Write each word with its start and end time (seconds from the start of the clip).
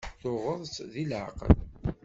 Tuɣeḍ-tt 0.21 0.85
deg 0.91 1.05
leɛqel? 1.09 1.55